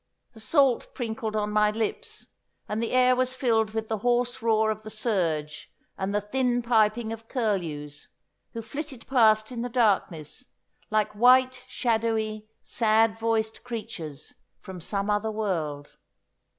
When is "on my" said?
1.35-1.69